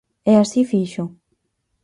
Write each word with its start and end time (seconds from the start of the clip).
E 0.31 0.33
así 0.43 0.61
fixo. 0.71 1.03